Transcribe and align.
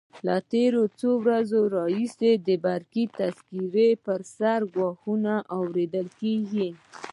له 0.27 0.35
تېرو 0.53 0.83
څو 0.99 1.09
ورځو 1.23 1.59
راهیسې 1.77 2.31
د 2.47 2.49
برقي 2.65 3.05
تذکرو 3.17 3.87
پر 4.05 4.19
سر 4.37 4.59
ګواښونه 4.75 5.33
اورېدل 5.57 6.07
کېږي. 6.21 6.69